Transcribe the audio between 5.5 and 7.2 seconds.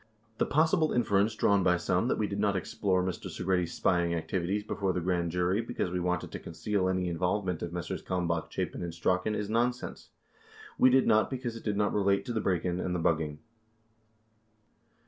because we wanted to conceal any